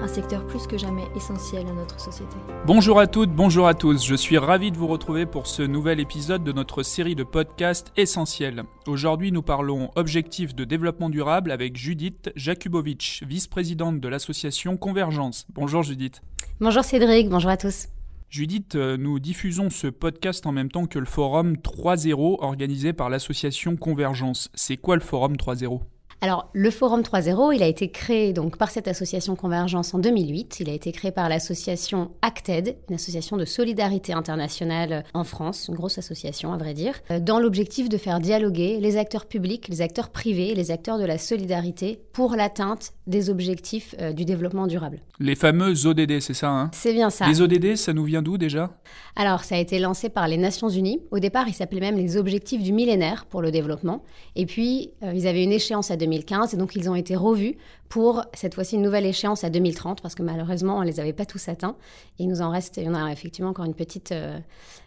[0.00, 2.36] un secteur plus que jamais essentiel à notre société.
[2.66, 6.00] Bonjour à toutes, bonjour à tous, je suis ravi de vous retrouver pour ce nouvel
[6.00, 8.64] épisode de notre série de podcasts essentiels.
[8.86, 15.46] Aujourd'hui nous parlons objectifs de développement durable avec Judith Jakubovic, vice-présidente de l'association Convergence.
[15.54, 16.22] Bonjour Judith.
[16.60, 17.88] Bonjour Cédric, bonjour à tous.
[18.30, 23.10] Judith, euh, nous diffusons ce podcast en même temps que le forum 3.0 organisé par
[23.10, 24.50] l'association Convergence.
[24.54, 25.80] C'est quoi le forum 3.0
[26.22, 30.60] alors, le Forum 3.0, il a été créé donc par cette association Convergence en 2008.
[30.60, 35.76] Il a été créé par l'association Acted, une association de solidarité internationale en France, une
[35.76, 39.80] grosse association à vrai dire, euh, dans l'objectif de faire dialoguer les acteurs publics, les
[39.80, 45.00] acteurs privés, les acteurs de la solidarité pour l'atteinte des objectifs euh, du développement durable.
[45.18, 46.70] Les fameux ODD, c'est ça hein?
[46.72, 47.26] C'est bien ça.
[47.28, 48.70] Les ODD, ça nous vient d'où déjà?
[49.16, 51.00] Alors, ça a été lancé par les Nations Unies.
[51.10, 54.04] Au départ, il s'appelait même les objectifs du millénaire pour le développement.
[54.36, 57.56] Et puis, euh, ils avaient une échéance à 2015 et donc ils ont été revus
[57.88, 61.26] pour cette fois-ci une nouvelle échéance à 2030 parce que malheureusement on les avait pas
[61.26, 61.76] tous atteints
[62.18, 64.38] et il nous en reste, il y en a effectivement encore une petite, euh,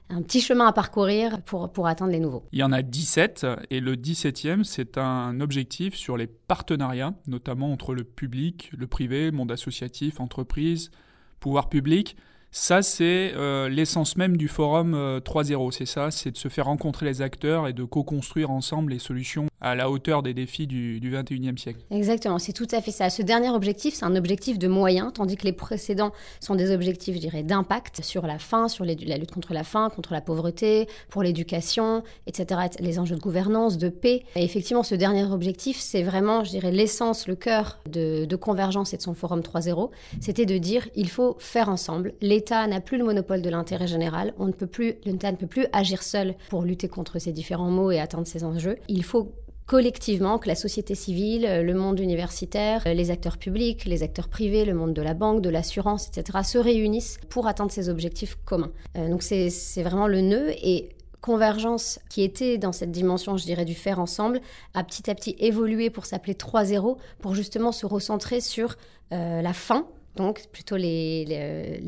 [0.09, 2.43] un petit chemin à parcourir pour, pour atteindre les nouveaux.
[2.51, 7.71] Il y en a 17 et le 17e c'est un objectif sur les partenariats, notamment
[7.71, 10.91] entre le public, le privé, monde associatif, entreprise,
[11.39, 12.15] pouvoir public.
[12.55, 16.65] Ça, c'est euh, l'essence même du forum 3.0, euh, c'est ça, c'est de se faire
[16.65, 20.99] rencontrer les acteurs et de co-construire ensemble les solutions à la hauteur des défis du,
[20.99, 21.79] du 21e siècle.
[21.89, 23.09] Exactement, c'est tout à fait ça.
[23.09, 27.15] Ce dernier objectif, c'est un objectif de moyens, tandis que les précédents sont des objectifs,
[27.15, 30.87] je dirais, d'impact sur la faim, sur la lutte contre la faim, contre la pauvreté,
[31.09, 34.25] pour l'éducation, etc., les enjeux de gouvernance, de paix.
[34.35, 38.93] Et effectivement, ce dernier objectif, c'est vraiment, je dirais, l'essence, le cœur de, de Convergence
[38.93, 39.89] et de son forum 3.0,
[40.21, 43.87] c'était de dire, il faut faire ensemble les l'État n'a plus le monopole de l'intérêt
[43.87, 44.33] général.
[44.37, 47.71] On ne peut plus, l'État ne peut plus agir seul pour lutter contre ces différents
[47.71, 48.75] maux et atteindre ces enjeux.
[48.89, 49.31] Il faut
[49.65, 54.73] collectivement que la société civile, le monde universitaire, les acteurs publics, les acteurs privés, le
[54.73, 58.73] monde de la banque, de l'assurance, etc., se réunissent pour atteindre ces objectifs communs.
[58.97, 60.89] Euh, donc c'est vraiment le nœud et
[61.21, 64.41] Convergence, qui était dans cette dimension, je dirais, du faire ensemble,
[64.73, 68.75] a petit à petit évolué pour s'appeler 3.0, pour justement se recentrer sur
[69.13, 71.79] euh, la fin donc plutôt les, les,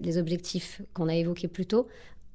[0.00, 1.88] les, objectifs qu'on a évoqués plus tôt,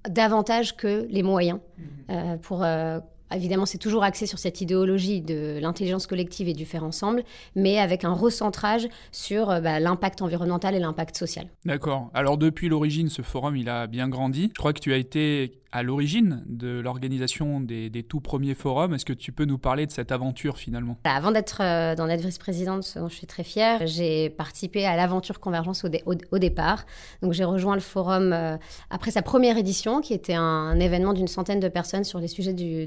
[0.09, 1.81] davantage que les moyens mmh.
[2.09, 2.99] euh, pour euh,
[3.33, 7.23] Évidemment, c'est toujours axé sur cette idéologie de l'intelligence collective et du faire ensemble,
[7.55, 11.47] mais avec un recentrage sur euh, bah, l'impact environnemental et l'impact social.
[11.65, 12.11] D'accord.
[12.13, 14.51] Alors depuis l'origine, ce forum, il a bien grandi.
[14.53, 18.93] Je crois que tu as été à l'origine de l'organisation des, tout premiers forums.
[18.93, 20.97] Est-ce que tu peux nous parler de cette aventure finalement?
[21.03, 25.83] Avant d'être euh, dans vice-présidente, dont je suis très fière, j'ai participé à l'aventure Convergence
[25.83, 26.85] au, départ.
[27.21, 28.55] Donc j'ai rejoint le forum euh,
[28.89, 32.53] après sa première édition, qui était un, événement d'une centaine de personnes sur les sujets
[32.53, 32.85] de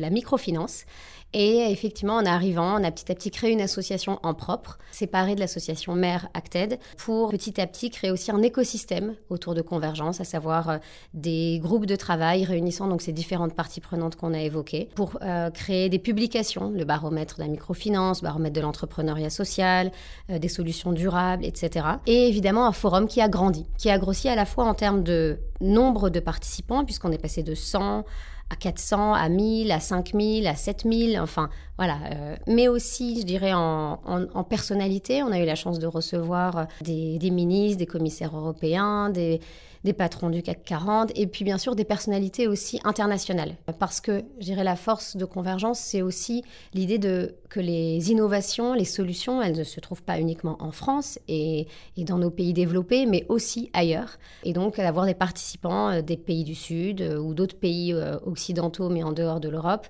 [0.00, 0.84] la microfinance.
[1.34, 5.34] Et effectivement, en arrivant, on a petit à petit créé une association en propre, séparée
[5.34, 10.22] de l'association Mère Acted, pour petit à petit créer aussi un écosystème autour de Convergence,
[10.22, 10.78] à savoir euh,
[11.12, 15.50] des groupes de travail réunissant donc ces différentes parties prenantes qu'on a évoquées, pour euh,
[15.50, 19.92] créer des publications, le baromètre de la microfinance, baromètre de l'entrepreneuriat social,
[20.30, 21.86] euh, des solutions durables, etc.
[22.06, 25.02] Et évidemment, un forum qui a grandi, qui a grossi à la fois en termes
[25.02, 28.06] de nombre de participants, puisqu'on est passé de 100
[28.50, 31.98] à 400, à 1000, à 5000, à 7000, enfin voilà.
[32.10, 37.30] Euh, mais aussi, je dirais, en, personnalité, on a eu la chance de recevoir des,
[37.30, 39.40] ministres, des commissaires européens, des,
[39.96, 43.56] patrons du CAC 40 et puis bien sûr des personnalités aussi internationales.
[43.78, 46.42] Parce que, je dirais, la force de convergence, c'est aussi
[46.74, 47.00] l'idée
[47.48, 52.18] que les innovations, les solutions, elles ne se trouvent pas uniquement en France et, dans
[52.18, 54.18] nos pays développés, mais aussi ailleurs.
[54.44, 57.94] Et donc d'avoir des participants euh, des pays du Sud euh, ou d'autres pays
[58.26, 59.86] occidentaux, mais en dehors de l'Europe,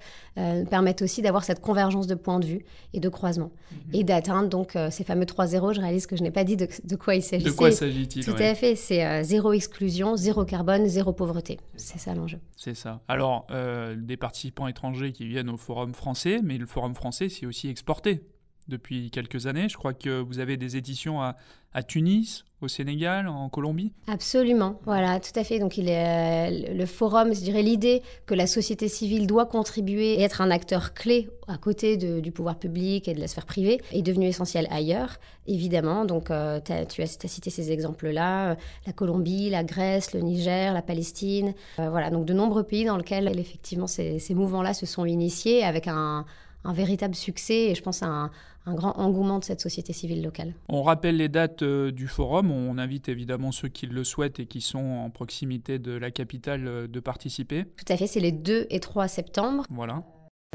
[0.70, 3.50] permettent aussi d'avoir cette convergence de points de vue et de croisement.
[3.70, 3.78] Mhm.
[3.94, 5.74] Et d'atteindre donc ces fameux 3-0.
[5.74, 7.50] Je réalise que je n'ai pas dit de, de quoi il s'agissait.
[7.50, 11.58] De quoi s'agit-il Tout à fait, c'est zéro exclusion zéro carbone, zéro pauvreté.
[11.76, 12.38] C'est ça l'enjeu.
[12.56, 13.00] C'est ça.
[13.08, 17.46] Alors, euh, des participants étrangers qui viennent au forum français, mais le forum français, c'est
[17.46, 18.22] aussi exporté.
[18.68, 19.68] Depuis quelques années.
[19.68, 21.36] Je crois que vous avez des éditions à,
[21.72, 25.58] à Tunis, au Sénégal, en Colombie Absolument, voilà, tout à fait.
[25.60, 30.40] Donc euh, le forum, je dirais l'idée que la société civile doit contribuer et être
[30.40, 34.26] un acteur clé à côté du pouvoir public et de la sphère privée est devenu
[34.26, 36.04] essentiel ailleurs, évidemment.
[36.04, 38.54] Donc euh, tu as, cité ces exemples-là, euh,
[38.86, 43.28] la Colombie, la Grèce, le Niger, la Palestine, voilà, donc de nombreux pays dans lesquels
[43.38, 46.24] effectivement ces, mouvements-là se sont initiés avec un
[46.64, 48.30] véritable succès et je pense un,
[48.68, 50.54] un grand engouement de cette société civile locale.
[50.68, 52.50] On rappelle les dates euh, du forum.
[52.50, 56.66] On invite évidemment ceux qui le souhaitent et qui sont en proximité de la capitale
[56.66, 57.64] euh, de participer.
[57.64, 59.64] Tout à fait, c'est les 2 et 3 septembre.
[59.70, 60.02] Voilà.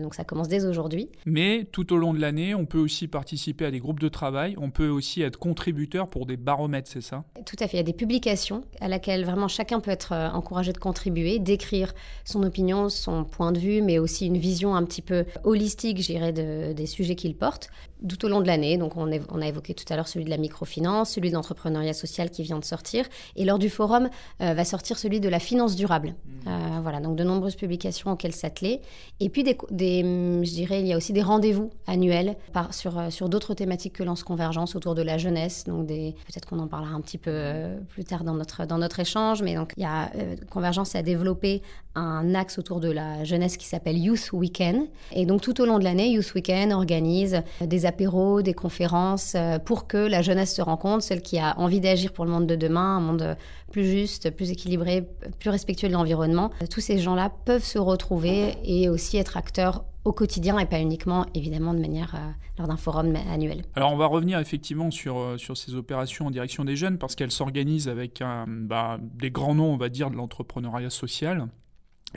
[0.02, 1.08] Donc ça commence dès aujourd'hui.
[1.28, 4.56] Mais tout au long de l'année, on peut aussi participer à des groupes de travail,
[4.60, 7.26] on peut aussi être contributeur pour des baromètres, c'est ça?
[7.46, 10.30] Tout à fait, il y a des publications à laquelle vraiment chacun peut être euh,
[10.30, 11.94] encouragé de contribuer, d'écrire
[12.26, 16.34] son opinion, son point de vue, mais aussi une vision un petit peu holistique, j'irais,
[16.34, 17.70] de, des sujets qu'il porte
[18.08, 18.78] tout au long de l'année.
[18.78, 21.94] Donc on, on, a évoqué tout à l'heure celui de la microfinance, celui de l'entrepreneuriat
[21.94, 23.06] social qui vient de sortir.
[23.36, 24.10] Et lors du forum
[24.42, 26.10] euh, va sortir celui de la finance durable.
[26.10, 26.48] Mmh.
[26.48, 28.82] Euh, voilà, donc de nombreuses publications auxquelles s'atteler.
[29.20, 32.36] Et puis des, je dirais, il y a aussi des rendez-vous annuels
[32.72, 35.66] sur, euh, sur d'autres thématiques que Lance Convergence autour de la jeunesse.
[35.66, 39.00] Donc peut-être qu'on en parlera un petit peu euh, plus tard dans notre, dans notre
[39.00, 41.62] échange, mais donc il y a euh, Convergence a développé
[41.96, 44.88] un axe autour de la jeunesse qui s'appelle Youth Weekend.
[45.12, 49.36] Et donc tout au long de l'année, Youth Weekend organise des apéros, des conférences
[49.66, 52.56] pour que la jeunesse se rencontre, celle qui a envie d'agir pour le monde de
[52.56, 53.38] demain, un monde
[53.74, 55.06] plus juste, plus équilibré,
[55.40, 56.52] plus respectueux de l'environnement.
[56.70, 61.26] Tous ces gens-là peuvent se retrouver et aussi être acteurs au quotidien et pas uniquement,
[61.34, 63.64] évidemment, de manière euh, lors d'un forum annuel.
[63.76, 67.16] Alors, on va revenir effectivement sur, euh, sur ces opérations en direction des jeunes parce
[67.16, 71.48] qu'elles s'organisent avec bah, des grands noms, on va dire, de l'entrepreneuriat social.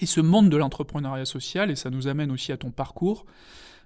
[0.00, 3.24] Et ce monde de l'entrepreneuriat social, et ça nous amène aussi à ton parcours,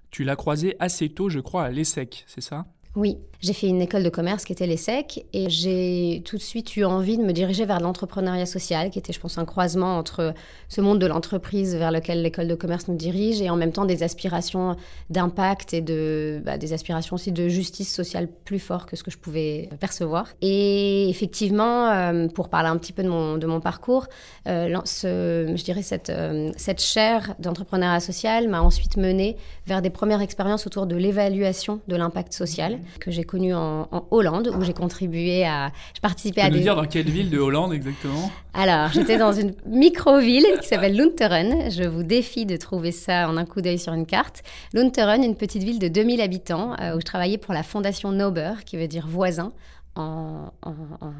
[0.09, 2.65] tu l'as croisé assez tôt, je crois, à l'ESSEC, c'est ça?
[2.95, 6.77] Oui, j'ai fait une école de commerce qui était l'ESSEC et j'ai tout de suite
[6.77, 10.33] eu envie de me diriger vers l'entrepreneuriat social, qui était, je pense, un croisement entre
[10.69, 13.85] ce monde de l'entreprise vers lequel l'école de commerce nous dirige et en même temps
[13.85, 14.75] des aspirations
[15.09, 19.09] d'impact et de, bah, des aspirations aussi de justice sociale plus fort que ce que
[19.09, 20.27] je pouvais percevoir.
[20.41, 24.05] Et effectivement, euh, pour parler un petit peu de mon, de mon parcours,
[24.47, 29.35] euh, je dirais cette, euh, cette chaire d'entrepreneuriat social m'a ensuite menée
[29.65, 34.51] vers des premières expériences autour de l'évaluation de l'impact social que j'ai connu en, Hollande,
[34.55, 35.71] où j'ai contribué à.
[35.95, 36.57] Je participais tu à des.
[36.57, 38.29] nous dire dans quelle ville de Hollande exactement?
[38.53, 41.71] Alors, j'étais dans une micro-ville qui s'appelle Lunteren.
[41.71, 44.43] Je vous défie de trouver ça en un coup d'œil sur une carte.
[44.73, 48.53] Lunteren, une petite ville de 2000 habitants, euh, où je travaillais pour la fondation Nober,
[48.65, 49.53] qui veut dire voisin,
[49.95, 50.51] en,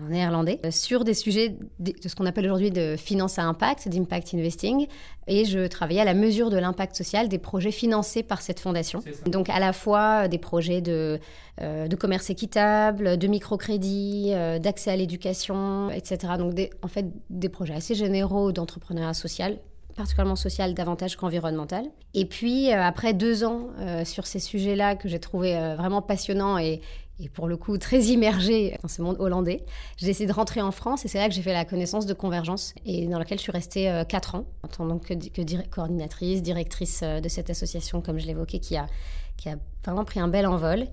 [0.10, 4.34] néerlandais euh, sur des sujets de, ce qu'on appelle aujourd'hui de finance à impact, d'impact
[4.34, 4.88] investing.
[5.28, 9.04] Et je travaillais à la mesure de l'impact social des projets financés par cette fondation.
[9.26, 11.20] Donc à la fois des projets de,
[11.62, 16.34] euh, de commerce équitable, de microcrédit, euh, d'accès à l'éducation, etc.
[16.38, 19.58] Donc en fait des projets assez généraux d'entrepreneuriat social
[19.94, 21.86] particulièrement social davantage qu'environnemental.
[22.14, 23.68] Et puis, après deux ans
[24.06, 26.80] sur ces sujets-là que j'ai trouvé vraiment passionnants et,
[27.22, 29.64] et pour le coup très immergée dans ce monde hollandais.
[29.98, 32.14] J'ai décidé de rentrer en France et c'est là que j'ai fait la connaissance de
[32.14, 36.42] Convergence et dans laquelle je suis restée euh, quatre ans en tant que, que coordinatrice,
[36.42, 38.88] directrice euh, de cette association, comme je l'évoquais, qui a,
[39.38, 40.88] qui a vraiment pris un bel envol.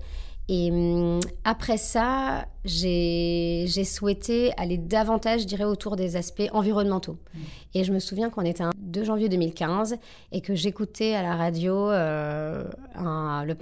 [0.51, 7.17] Et hum, après ça, j'ai souhaité aller davantage, je dirais, autour des aspects environnementaux.
[7.33, 7.39] Mmh.
[7.75, 9.97] Et je me souviens qu'on était un 2 janvier 2015
[10.31, 12.63] et que j'écoutais à la radio euh,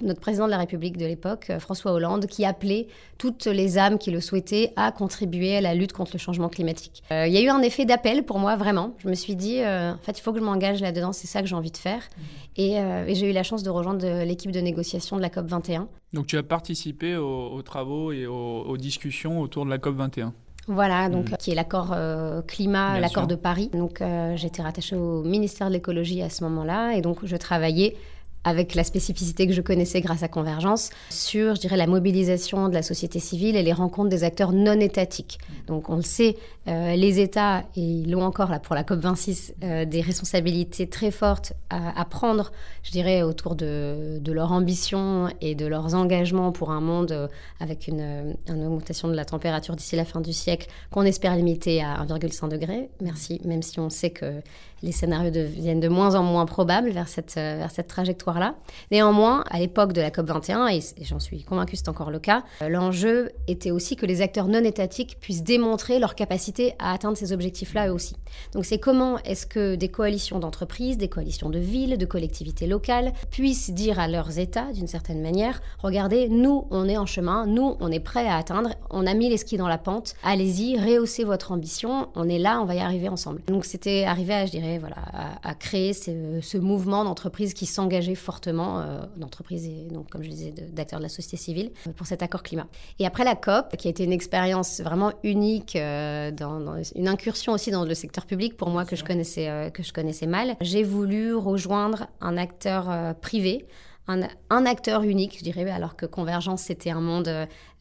[0.02, 2.88] notre président de la République de l'époque, euh, François Hollande, qui appelait
[3.18, 7.02] toutes les âmes qui le souhaitaient à contribuer à la lutte contre le changement climatique.
[7.12, 8.94] Euh, il y a eu un effet d'appel pour moi, vraiment.
[8.96, 11.48] Je me suis dit, en fait, il faut que je m'engage là-dedans, c'est ça que
[11.48, 12.00] j'ai envie de faire.
[12.00, 12.22] Mmh.
[12.60, 15.86] Et, et j'ai eu la chance de rejoindre l'équipe de négociation de la COP 21.
[16.12, 20.32] Donc tu as participé aux, travaux et aux, discussions autour de la COP 21
[20.70, 21.36] voilà, donc, mm.
[21.38, 23.70] qui est l'accord euh, climat, l'accord de Paris.
[23.72, 27.96] Donc, euh, j'étais rattachée au ministère de l'écologie à ce moment-là, et donc je travaillais
[28.44, 32.74] avec la spécificité que je connaissais grâce à Convergence, sur, je dirais, la mobilisation de
[32.74, 35.38] la société civile et les rencontres des acteurs non étatiques.
[35.66, 36.36] Donc, on le sait,
[36.68, 41.10] euh, les États, et ils l'ont encore là pour la COP26, euh, des responsabilités très
[41.10, 42.50] fortes à, prendre,
[42.82, 47.28] je dirais, autour de, leur ambition et de leurs engagements pour un monde euh,
[47.60, 52.04] avec une, augmentation de la température d'ici la fin du siècle qu'on espère limiter à
[52.04, 52.90] 1,5 degré.
[53.00, 54.40] Merci, même si on sait que
[54.82, 58.56] les scénarios deviennent de moins en moins probables vers cette, vers cette trajectoire soir-là.
[58.90, 62.68] Néanmoins, à l'époque de la COP21, et j'en suis convaincue c'est encore le cas, euh,
[62.68, 67.32] l'enjeu était aussi que les acteurs non étatiques puissent démontrer leur capacité à atteindre ces
[67.32, 68.16] objectifs-là eux aussi.
[68.52, 73.14] Donc c'est comment est-ce que des coalitions d'entreprises, des coalitions de villes, de collectivités locales
[73.30, 77.76] puissent dire à leurs États, d'une certaine manière, regardez, nous, on est en chemin, nous,
[77.80, 81.24] on est prêts à atteindre, on a mis les skis dans la pente, allez-y, rehaussez
[81.24, 83.40] votre ambition, on est là, on va y arriver ensemble.
[83.46, 84.96] Donc c'était arrivé à, je dirais, voilà,
[85.42, 90.50] à, créer ce, mouvement d'entreprises qui s'engageait fortement, euh, d'entreprises et donc, comme je disais,
[90.50, 92.66] d'acteurs de, la société civile, euh, pour cet accord climat.
[92.98, 97.52] Et après la COP, qui a été une expérience vraiment unique, euh, dans, une incursion
[97.52, 100.82] aussi dans le secteur public pour moi que je connaissais, que je connaissais mal, j'ai
[100.82, 103.66] voulu rejoindre un acteur privé
[104.10, 107.30] un, un, acteur unique, je dirais, alors que Convergence, c'était un monde,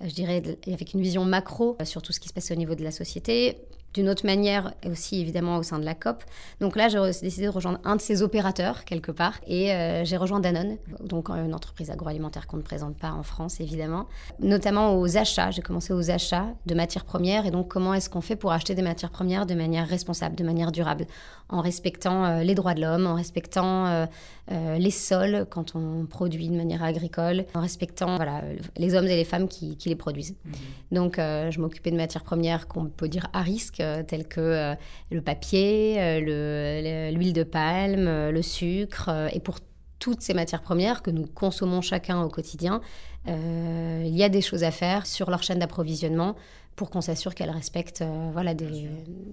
[0.02, 2.84] je dirais, avec une vision macro sur tout ce qui se passe au niveau de
[2.84, 6.24] la société d'une autre manière aussi évidemment au sein de la COP.
[6.60, 10.18] Donc là, j'ai décidé de rejoindre un de ces opérateurs quelque part et euh, j'ai
[10.18, 14.08] rejoint Danone, donc une entreprise agroalimentaire qu'on ne présente pas en France évidemment,
[14.40, 15.52] notamment aux achats.
[15.52, 18.76] J'ai commencé aux achats de matières premières et donc comment est-ce qu'on fait pour acheter
[18.76, 21.06] des matières premières de manière responsable, de manière durable,
[21.50, 26.50] en respectant euh, les droits de l'homme, en respectant euh, les sols quand on produit
[26.50, 28.44] de manière agricole, en respectant voilà,
[28.78, 30.36] les hommes et les femmes qui, les produisent.
[30.46, 30.52] Mmh.
[30.96, 34.76] Donc je m'occupais de matières premières qu'on peut dire à risque euh, tels que euh,
[35.12, 39.10] le papier, euh, l'huile de palme, le sucre.
[39.34, 39.60] et pour
[40.00, 42.82] toutes ces matières premières que nous consommons chacun au quotidien,
[43.28, 46.36] il y a des choses à faire sur leur chaîne d'approvisionnement
[46.78, 48.88] pour qu'on s'assure qu'elles respectent voilà, des,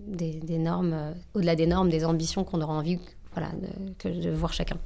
[0.09, 2.99] des, normes, au-delà des normes, des ambitions qu'on aura envie
[3.33, 3.51] voilà,
[4.05, 4.79] de voir chacun.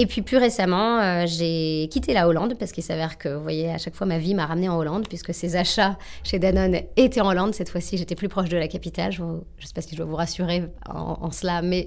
[0.00, 3.68] Et puis plus récemment, euh, j'ai quitté la Hollande parce qu'il s'avère que, vous voyez,
[3.68, 7.20] à chaque fois, ma vie m'a ramenée en Hollande puisque ces achats chez Danone étaient
[7.20, 7.52] en Hollande.
[7.52, 9.10] Cette fois-ci, j'étais plus proche de la capitale.
[9.10, 11.84] Je ne sais pas si je dois vous rassurer en, cela, mais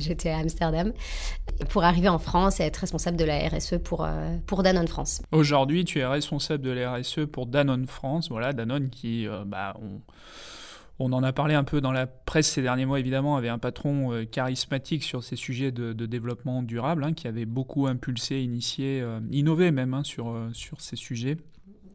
[0.00, 0.92] j'étais à Amsterdam
[1.68, 5.22] pour arriver en France et être responsable de la RSE pour, euh, pour Danone France.
[5.32, 8.28] Aujourd'hui, tu es responsable de la RSE pour Danone France.
[8.28, 10.00] Voilà, Danone qui, euh, bah, on
[11.00, 13.58] on en a parlé un peu dans la presse ces derniers mois, évidemment, avait un
[13.58, 19.04] patron euh, charismatique sur ces sujets de, développement durable, hein, qui avait beaucoup impulsé, initié,
[19.32, 21.36] innové même hein, sur, sur ces sujets.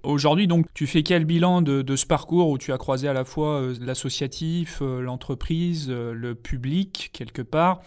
[0.04, 3.24] Aujourd'hui, donc, tu fais quel bilan de, ce parcours où tu as croisé à la
[3.24, 7.82] fois l'associatif, l'entreprise, le public, quelque part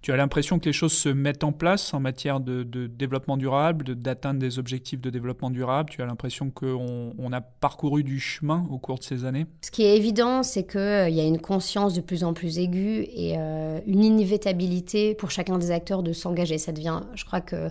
[0.00, 3.94] tu as l'impression que les choses se mettent en place en matière de, développement durable,
[3.94, 5.90] d'atteindre des objectifs de développement durable?
[5.90, 9.46] Tu as l'impression qu'on on a parcouru du chemin au cours de ces années?
[9.62, 12.58] Ce qui est évident, c'est qu'il euh, y a une conscience de plus en plus
[12.58, 16.58] aiguë et euh, une inévitabilité pour chacun des acteurs de s'engager.
[16.58, 17.68] Ça devient, je crois que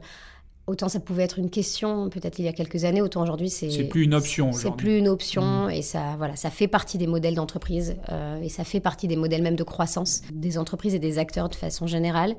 [0.68, 3.70] Autant ça pouvait être une question peut-être il y a quelques années, autant aujourd'hui c'est
[3.70, 4.52] c'est plus une option.
[4.52, 5.72] C'est plus une option mmh.
[5.72, 9.16] et ça voilà ça fait partie des modèles d'entreprise euh, et ça fait partie des
[9.16, 12.36] modèles même de croissance des entreprises et des acteurs de façon générale.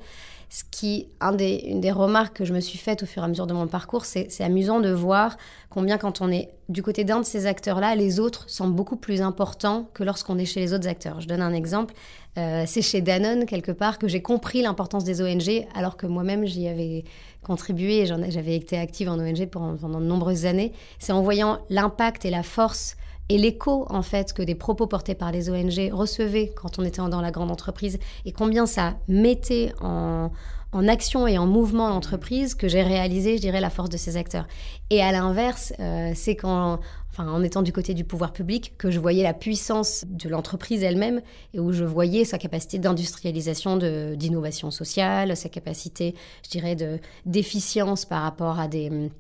[0.51, 3.27] Ce qui, un des, une des remarques que je me suis faite au fur et
[3.27, 5.37] à mesure de mon parcours, c'est amusant de voir
[5.69, 9.21] combien quand on est du côté d'un de ces acteurs-là, les autres semblent beaucoup plus
[9.21, 11.21] importants que lorsqu'on est chez les autres acteurs.
[11.21, 11.95] Je donne un exemple.
[12.39, 16.47] Euh, c'est chez Danone, quelque part, que j'ai compris l'importance des ONG, alors que moi-même,
[16.47, 17.05] j'y avais
[17.43, 20.73] contribué et j'avais été active en ONG pendant, pendant de nombreuses années.
[20.99, 22.97] C'est en voyant l'impact et la force
[23.29, 27.03] et l'écho en fait que des propos portés par les ONG recevaient quand on était
[27.03, 30.31] dans la grande entreprise et combien ça mettait en,
[30.73, 34.47] action et en mouvement l'entreprise que j'ai réalisé, je dirais, la force de ces acteurs.
[34.91, 38.91] Et à l'inverse, euh, c'est quand, enfin, en étant du côté du pouvoir public, que
[38.91, 41.23] je voyais la puissance de l'entreprise elle-même
[41.55, 46.77] et où je voyais sa capacité d'industrialisation, d'innovation sociale, sa capacité, je dirais,
[47.25, 49.11] d'efficience par rapport à des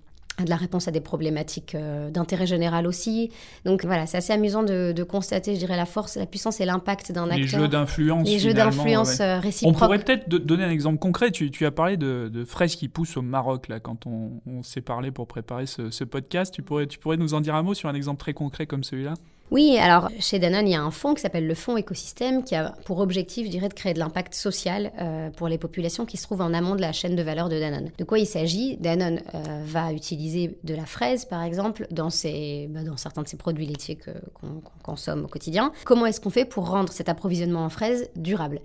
[0.44, 3.30] de la réponse à des problématiques euh, d'intérêt général aussi.
[3.64, 7.12] Donc voilà, c'est assez amusant de, constater, je dirais, la force, la puissance et l'impact
[7.12, 7.38] d'un acteur.
[7.38, 8.28] Les jeux d'influence.
[8.28, 9.76] Les jeux d'influence euh, réciproques.
[9.76, 11.30] On pourrait peut-être donner un exemple concret.
[11.30, 15.26] Tu, as parlé de, fraises qui poussent au Maroc, là, quand on, s'est parlé pour
[15.26, 16.52] préparer ce, ce, podcast.
[16.52, 18.82] Tu pourrais, tu pourrais nous en dire un mot sur un exemple très concret comme
[18.82, 19.14] celui-là?
[19.50, 22.54] Oui, alors chez Danone, il y a un fonds qui s'appelle le Fonds écosystème qui
[22.54, 26.22] a pour objectif, je de créer de l'impact social euh, pour les populations qui se
[26.22, 27.90] trouvent en amont de la chaîne de valeur de Danone.
[27.98, 28.76] De quoi il s'agit?
[28.76, 33.66] Danone euh, va utiliser de la fraise, par exemple, dans, bah, certains de ses produits
[33.66, 35.72] laitiers qu'on consomme au quotidien.
[35.84, 38.60] Comment est-ce qu'on fait pour rendre cet approvisionnement en fraise durable?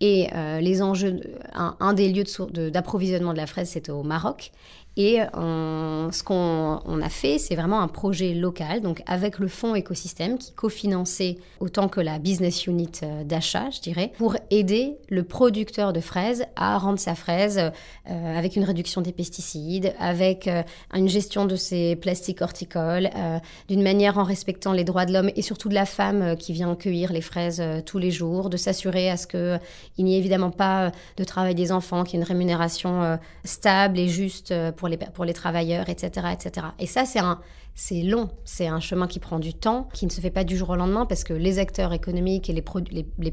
[0.00, 1.20] Et euh, les enjeux,
[1.54, 2.24] un, des lieux
[2.70, 4.50] d'approvisionnement de la fraise, c'est au Maroc.
[4.96, 10.38] Et ce qu'on a fait, c'est vraiment un projet local, donc avec le fonds écosystème
[10.38, 15.92] qui cofinançait autant que la business unit euh, d'achat, je dirais, pour aider le producteur
[15.92, 20.48] de fraises à rendre sa fraise euh, avec une réduction des pesticides, avec
[20.92, 23.10] une gestion de ses plastiques horticoles,
[23.68, 26.74] d'une manière en respectant les droits de l'homme et surtout de la femme qui vient
[26.74, 30.92] cueillir les fraises tous les jours, de s'assurer à ce qu'il n'y ait évidemment pas
[31.16, 34.83] de travail des enfants, qu'il y ait une rémunération stable et juste pour
[35.14, 36.66] pour les travailleurs, etc., etc.
[36.78, 37.40] Et ça, c'est un,
[37.74, 40.56] c'est long, c'est un chemin qui prend du temps, qui ne se fait pas du
[40.56, 42.62] jour au lendemain parce que les acteurs économiques et les,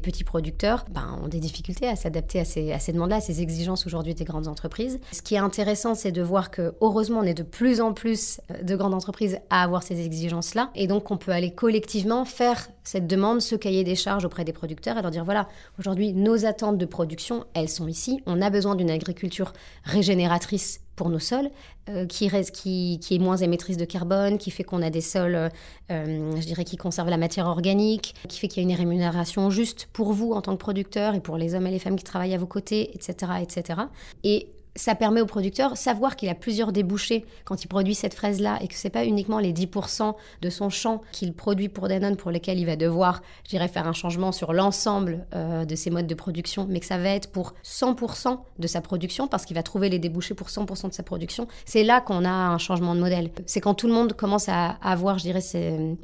[0.00, 3.40] petits producteurs ben, ont des difficultés à s'adapter à ces, à ces demandes-là, à ces
[3.40, 4.98] exigences aujourd'hui des grandes entreprises.
[5.12, 8.40] Ce qui est intéressant, c'est de voir que heureusement, on est de plus en plus
[8.50, 12.68] euh, de grandes entreprises à avoir ces exigences-là et donc on peut aller collectivement faire
[12.82, 16.44] cette demande, ce cahier des charges auprès des producteurs et leur dire voilà, aujourd'hui, nos
[16.46, 18.22] attentes de production, elles sont ici.
[18.26, 19.52] On a besoin d'une agriculture
[19.84, 21.50] régénératrice pour nos sols,
[21.88, 25.00] euh, qui, reste, qui, qui, est moins émettrice de carbone, qui fait qu'on a des
[25.00, 25.50] sols, euh,
[25.88, 29.88] je dirais, qui conservent la matière organique, qui fait qu'il y a une rémunération juste
[29.92, 32.34] pour vous en tant que producteur et pour les hommes et les femmes qui travaillent
[32.34, 33.32] à vos côtés, etc.
[33.42, 33.80] etc.
[34.24, 38.58] Et ça permet au producteur savoir qu'il a plusieurs débouchés quand il produit cette fraise-là
[38.62, 42.30] et que c'est pas uniquement les 10% de son champ qu'il produit pour Danone pour
[42.30, 46.06] lesquels il va devoir, je dirais, faire un changement sur l'ensemble euh, de ses modes
[46.06, 49.62] de production, mais que ça va être pour 100% de sa production parce qu'il va
[49.62, 51.46] trouver les débouchés pour 100% de sa production.
[51.64, 53.30] C'est là qu'on a un changement de modèle.
[53.46, 55.42] C'est quand tout le monde commence à avoir, je dirais,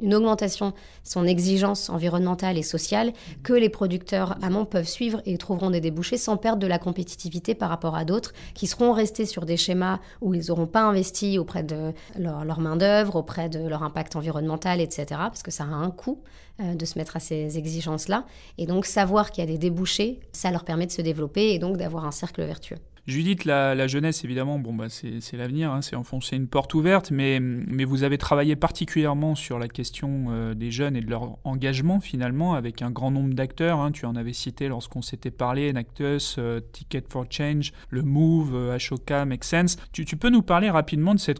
[0.01, 0.73] une augmentation,
[1.03, 6.17] son exigence environnementale et sociale, que les producteurs amont peuvent suivre et trouveront des débouchés
[6.17, 10.01] sans perdre de la compétitivité par rapport à d'autres qui seront restés sur des schémas
[10.19, 15.05] où ils n'auront pas investi auprès de leur, main-d'œuvre, auprès de leur impact environnemental, etc.
[15.11, 16.21] Parce que ça a un coût
[16.59, 18.25] euh, de se mettre à ces exigences-là.
[18.57, 21.59] Et donc, savoir qu'il y a des débouchés, ça leur permet de se développer et
[21.59, 22.79] donc d'avoir un cercle vertueux.
[23.09, 27.39] Judith, la, jeunesse, évidemment, bon, bah, c'est l'avenir, hein, c'est enfoncer une porte ouverte, mais,
[27.39, 31.99] mais vous avez travaillé particulièrement sur la question euh, des jeunes et de leur engagement,
[32.01, 33.79] finalement, avec un grand nombre d'acteurs.
[33.79, 33.91] Hein.
[33.91, 38.75] tu en avais cité lorsqu'on s'était parlé, Nactus, euh, Ticket for Change, le Move, euh,
[38.75, 39.77] Ashoka, Make Sense.
[39.91, 41.39] Tu, peux nous parler rapidement de cette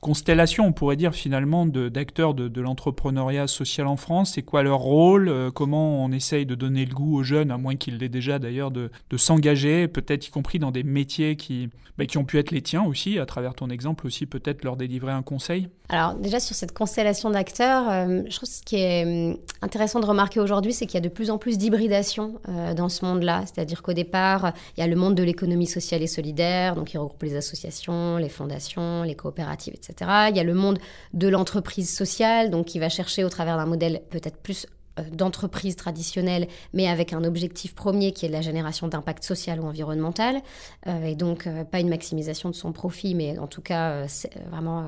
[0.00, 4.34] constellation, on pourrait dire, finalement, d'acteurs de, de, l'entrepreneuriat social en France?
[4.34, 5.50] C'est quoi leur rôle?
[5.54, 8.70] Comment on essaye de donner le goût aux jeunes, à moins qu'ils l'aient déjà d'ailleurs,
[8.70, 12.50] de, de s'engager, peut-être y compris dans des métiers qui, bah, qui ont pu être
[12.50, 15.68] les tiens aussi, à travers ton exemple aussi, peut-être leur délivrer un conseil?
[15.90, 20.06] Alors déjà sur cette constellation d'acteurs, euh, je trouve ce qui est hum, intéressant de
[20.06, 23.42] remarquer aujourd'hui, c'est qu'il y a de plus en plus d'hybridation euh, dans ce monde-là.
[23.46, 26.96] C'est-à-dire qu'au départ, il y a le monde de l'économie sociale et solidaire, donc qui
[26.96, 30.10] regroupe les associations, les fondations, les coopératives, etc.
[30.30, 30.78] Il y a le monde
[31.12, 34.66] de l'entreprise sociale, donc qui va chercher au travers d'un modèle peut-être plus
[34.98, 39.64] euh, d'entreprise traditionnelle, mais avec un objectif premier qui est la génération d'impact social ou
[39.64, 40.40] environnemental,
[40.86, 44.06] euh, et donc euh, pas une maximisation de son profit, mais en tout cas
[44.50, 44.86] vraiment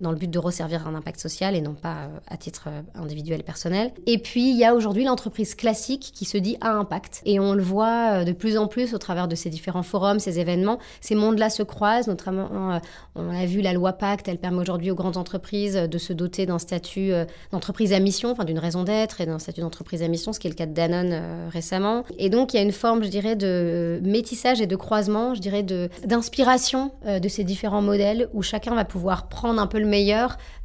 [0.00, 2.82] dans le but de resservir un impact social et non pas euh, à titre euh,
[2.94, 3.92] individuel personnel.
[4.06, 7.20] Et puis, il y a aujourd'hui l'entreprise classique qui se dit à impact.
[7.24, 10.18] Et on le voit euh, de plus en plus au travers de ces différents forums,
[10.18, 10.78] ces événements.
[11.00, 12.80] Ces mondes-là se croisent, notamment,
[13.14, 16.46] on a vu la loi Pacte, elle permet aujourd'hui aux grandes entreprises de se doter
[16.46, 17.12] d'un statut
[17.50, 20.46] d'entreprise à mission, enfin d'une raison d'être et d'un statut d'entreprise à mission, ce qui
[20.46, 22.04] est le cas de Danone récemment.
[22.18, 25.40] Et donc, il y a une forme, je dirais, de métissage et de croisement, je
[25.40, 29.86] dirais, d'inspiration de ces différents modèles où chacun va pouvoir prendre un peu le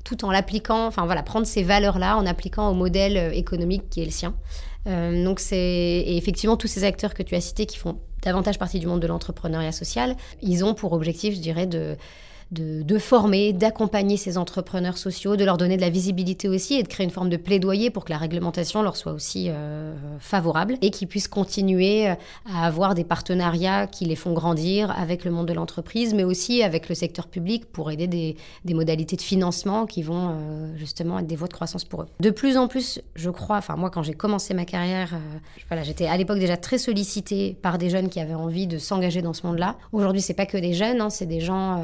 [0.03, 4.01] tout en l'appliquant, enfin voilà, prendre ces valeurs-là en appliquant au modèle euh, économique qui
[4.01, 4.35] est le sien.
[4.87, 8.57] Euh, donc c'est et effectivement tous ces acteurs que tu as cités qui font davantage
[8.57, 11.97] partie du monde de l'entrepreneuriat social, ils ont pour objectif, je dirais, de
[12.51, 16.87] de, former, d'accompagner ces entrepreneurs sociaux, de leur donner de la visibilité aussi et de
[16.87, 20.89] créer une forme de plaidoyer pour que la réglementation leur soit aussi euh, favorable et
[20.89, 22.15] qu'ils puissent continuer euh,
[22.53, 26.63] à avoir des partenariats qui les font grandir avec le monde de l'entreprise, mais aussi
[26.63, 31.27] avec le secteur public pour aider des, modalités de financement qui vont euh, justement être
[31.27, 32.07] des voies de croissance pour eux.
[32.19, 35.09] De plus en plus, je crois, enfin moi quand j'ai commencé ma carrière,
[35.67, 39.21] voilà, j'étais à l'époque déjà très sollicitée par des jeunes qui avaient envie de s'engager
[39.21, 39.75] dans ce monde-là.
[39.91, 41.83] Aujourd'hui, c'est pas que des jeunes, hein, c'est des gens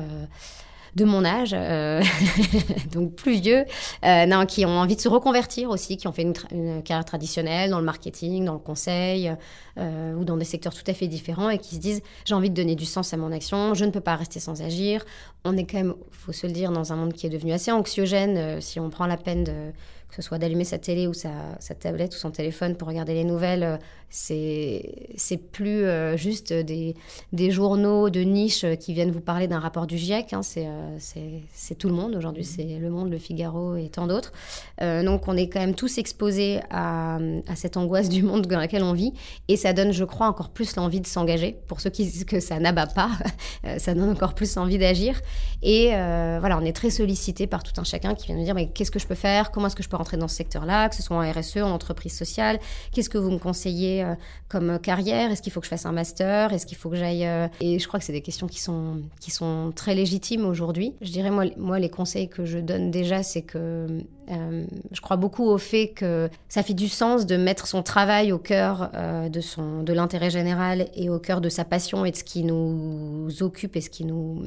[0.96, 2.04] de mon âge, euh,
[2.92, 3.66] donc plus vieux,
[4.06, 7.72] euh, non, qui ont envie de se reconvertir aussi, qui ont fait une, carrière traditionnelle
[7.72, 9.34] dans le marketing, dans le conseil
[9.78, 12.50] euh, ou dans des secteurs tout à fait différents et qui se disent j'ai envie
[12.50, 15.04] de donner du sens à mon action, je ne peux pas rester sans agir.
[15.46, 17.72] On est quand même, faut se le dire, dans un monde qui est devenu assez
[17.72, 19.72] anxiogène si on prend la peine de
[20.14, 21.32] que ce soit d'allumer sa télé ou sa,
[21.80, 23.78] tablette ou son téléphone pour regarder les nouvelles, euh,
[24.12, 26.96] c'est, c'est plus euh, juste des,
[27.32, 30.34] des, journaux de niche qui viennent vous parler d'un rapport du GIEC.
[30.34, 34.06] Hein, euh, c'est, c'est, tout le monde aujourd'hui, c'est Le Monde, Le Figaro et tant
[34.06, 34.34] d'autres.
[34.80, 38.84] donc on est quand même tous exposés à, à, cette angoisse du monde dans lequel
[38.84, 39.14] on vit
[39.48, 41.58] et ça donne, je crois, encore plus l'envie de s'engager.
[41.68, 43.10] Pour ceux qui disent que ça n'abat pas,
[43.80, 45.20] ça donne encore plus envie d'agir.
[45.64, 48.68] Et voilà, on est très sollicité par tout un chacun qui vient nous dire mais
[48.68, 49.50] qu'est-ce que je peux faire?
[49.50, 51.72] Comment est-ce que je peux rentrer dans ce secteur-là, que ce soit en RSE, en
[51.72, 52.60] entreprise sociale.
[52.92, 54.06] Qu'est-ce que vous me conseillez
[54.50, 55.32] comme carrière?
[55.32, 56.52] Est-ce qu'il faut que je fasse un master?
[56.54, 57.28] Est-ce qu'il faut que j'aille
[57.62, 60.94] Et je crois que c'est des questions qui sont, qui sont très légitimes aujourd'hui.
[61.02, 63.88] Je dirais, moi, moi, les conseils que je donne déjà, c'est que
[64.30, 68.38] je crois beaucoup au fait que ça fait du sens de mettre son travail au
[68.38, 72.44] cœur de, de l'intérêt général et au cœur de sa passion et de ce qui
[72.44, 74.44] nous occupe et ce qui nous,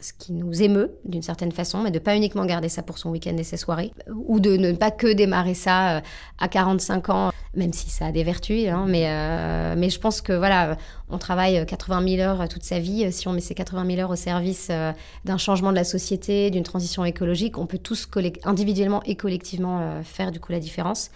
[0.00, 3.10] ce qui nous émeut d'une certaine façon, mais de pas uniquement garder ça pour son
[3.10, 3.92] week-end et ses soirées,
[4.26, 6.00] ou de ne pas que démarrer ça euh,
[6.38, 10.20] à 45 ans, même si ça a des vertus, hein, mais, euh, mais je pense
[10.20, 10.76] que voilà,
[11.10, 14.10] on travaille 80 000 heures toute sa vie, si on met ces 80 000 heures
[14.10, 14.92] au service euh,
[15.24, 18.08] d'un changement de la société, d'une transition écologique, on peut tous
[18.44, 21.10] individuellement et collectivement faire du coup la différence.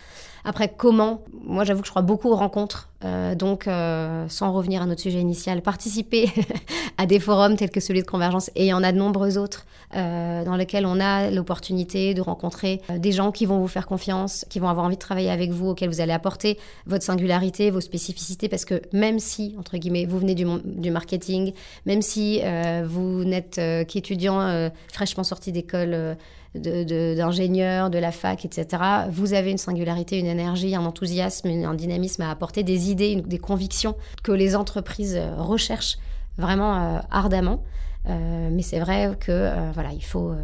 [0.45, 1.23] Après, comment?
[1.43, 2.91] Moi, j'avoue que je crois beaucoup aux rencontres.
[3.05, 6.29] Euh, donc, euh, sans revenir à notre sujet initial, participer
[6.99, 9.39] à des forums tels que celui de Convergence, et il y en a de nombreux
[9.39, 13.87] autres, euh, dans lesquels on a l'opportunité de rencontrer des gens qui vont vous faire
[13.87, 17.71] confiance, qui vont avoir envie de travailler avec vous, auxquels vous allez apporter votre singularité,
[17.71, 21.53] vos spécificités, parce que même si, entre guillemets, vous venez du, marketing,
[21.87, 22.41] même si
[22.85, 26.17] vous n'êtes qu'étudiant fraîchement sorti d'école,
[26.55, 32.23] d'ingénieurs, de, la fac, etc., vous avez une singularité, une énergie, un enthousiasme, un dynamisme
[32.23, 35.99] à apporter, des idées, des convictions que les entreprises euh, recherchent
[36.39, 37.63] vraiment euh, ardemment.
[38.09, 40.35] Euh, mais c'est vrai que voilà, il faut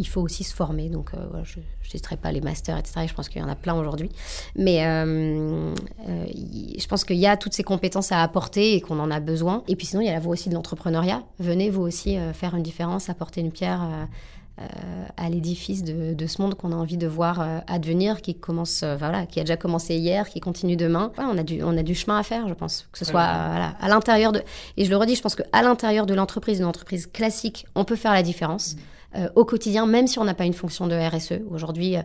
[0.00, 0.88] il faut aussi se former.
[0.88, 1.12] Donc,
[1.44, 3.06] je ne citerai pas les masters, etc.
[3.06, 4.10] Je pense qu'il y en a plein aujourd'hui.
[4.56, 9.20] Mais je pense qu'il y a toutes ces compétences à apporter et qu'on en a
[9.20, 9.62] besoin.
[9.68, 11.22] Et puis sinon, il y a la voie aussi de l'entrepreneuriat.
[11.38, 14.08] Venez, vous aussi, faire une différence, apporter une pierre
[14.60, 18.82] euh, à l'édifice de, ce monde qu'on a envie de voir euh, advenir, qui commence,
[18.82, 21.12] euh, voilà, qui a déjà commencé hier, qui continue demain.
[21.16, 23.88] on a du, on a du chemin à faire, je pense, que ce soit à
[23.88, 24.42] l'intérieur de.
[24.76, 27.96] Et je le redis, je pense qu'à l'intérieur de l'entreprise, une entreprise classique, on peut
[27.96, 28.76] faire la différence
[29.14, 29.26] mm.
[29.34, 31.40] au quotidien, même si on n'a pas une fonction de RSE.
[31.50, 31.96] Aujourd'hui.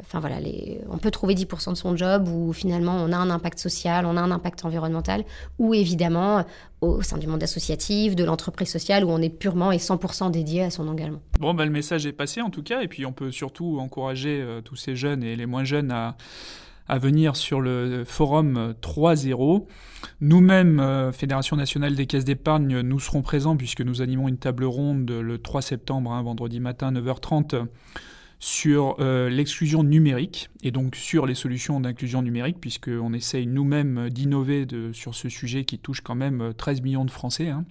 [0.00, 3.28] Enfin voilà, les, on peut trouver 10% de son job où finalement on a un
[3.28, 5.26] impact social, on a un impact environnemental,
[5.58, 6.46] ou évidemment
[6.80, 10.62] au sein du monde associatif, de l'entreprise sociale, où on est purement et 100% dédié
[10.62, 11.20] à son engagement.
[11.38, 14.40] Bon, ben, le message est passé en tout cas, et puis on peut surtout encourager
[14.40, 16.16] euh, tous ces jeunes et les moins jeunes à,
[16.88, 19.66] à venir sur le forum 3.0.
[20.20, 24.64] Nous-mêmes, euh, Fédération nationale des caisses d'épargne, nous serons présents puisque nous animons une table
[24.64, 27.66] ronde le 3 septembre, hein, vendredi matin, 9h30
[28.40, 34.66] sur euh, l'exclusion numérique et donc sur les solutions d'inclusion numérique, puisqu'on essaye nous-mêmes d'innover
[34.92, 37.48] sur ce sujet qui touche quand même 13 millions de Français.
[37.48, 37.64] Hein.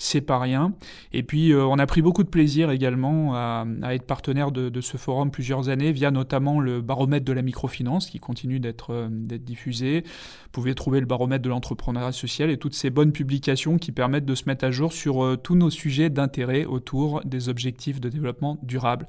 [0.00, 0.74] C'est pas rien.
[1.12, 4.96] Et puis, euh, on a pris beaucoup de plaisir également à, être partenaire de, ce
[4.96, 10.02] forum plusieurs années, via notamment le baromètre de la microfinance qui continue d'être euh, diffusé.
[10.04, 14.24] Vous pouvez trouver le baromètre de l'entrepreneuriat social et toutes ces bonnes publications qui permettent
[14.24, 18.58] de se mettre à jour sur tous nos sujets d'intérêt autour des objectifs de développement
[18.62, 19.08] durable.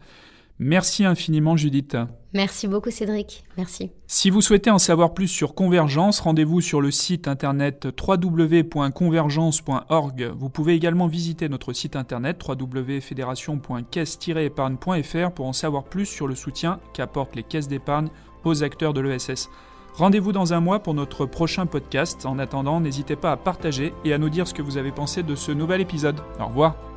[0.60, 1.95] Merci infiniment Judith.
[2.34, 3.91] Merci beaucoup Cédric, merci.
[4.06, 10.32] Si vous souhaitez en savoir plus sur Convergence, rendez-vous sur le site internet www.convergence.org.
[10.38, 16.80] Vous pouvez également visiter notre site internet www.fédération.caisse-épargne.fr pour en savoir plus sur le soutien
[16.93, 18.10] qu'apportent les caisses d'épargne
[18.43, 19.50] aux acteurs de l'ESS.
[19.95, 22.26] Rendez-vous dans un mois pour notre prochain podcast.
[22.26, 25.24] En attendant, n'hésitez pas à partager et à nous dire ce que vous avez pensé
[25.24, 26.22] de ce nouvel épisode.
[26.39, 26.88] Au revoir.